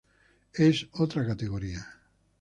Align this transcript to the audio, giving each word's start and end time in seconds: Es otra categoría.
Es 0.55 0.87
otra 0.93 1.27
categoría. 1.27 1.85